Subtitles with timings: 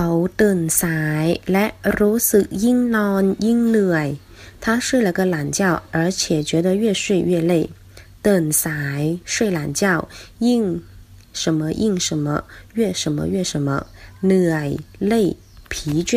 [0.00, 1.66] เขาตื่นสายและ
[1.98, 4.08] รู้สึกยิ่งนอนยิ่งเหนื่อย
[4.62, 5.60] 他睡了个懒觉
[5.96, 7.52] 而且觉得越睡越累
[8.26, 9.82] ตื่นสาย睡懒觉
[10.46, 10.62] ยิ่ง
[11.40, 12.26] 什么硬什么
[12.78, 13.68] 越什么越什么
[14.26, 14.68] เหนื่อย
[15.10, 15.12] 累
[15.72, 15.74] 疲
[16.08, 16.10] 倦